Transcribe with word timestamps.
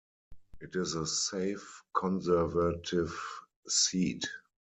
It 0.59 0.75
is 0.75 0.95
a 0.95 1.05
safe 1.05 1.83
Conservative 1.95 3.13
seat. 3.67 4.27